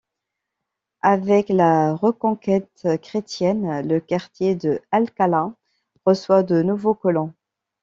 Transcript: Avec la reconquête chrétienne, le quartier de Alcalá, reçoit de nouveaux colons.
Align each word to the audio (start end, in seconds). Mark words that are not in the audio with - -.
Avec 1.03 1.49
la 1.49 1.93
reconquête 1.93 2.87
chrétienne, 3.03 3.87
le 3.87 3.99
quartier 3.99 4.55
de 4.55 4.81
Alcalá, 4.89 5.53
reçoit 6.07 6.41
de 6.41 6.63
nouveaux 6.63 6.95
colons. 6.95 7.35